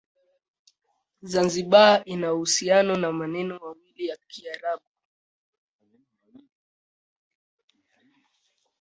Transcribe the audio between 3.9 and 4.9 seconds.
ya Kiarabu.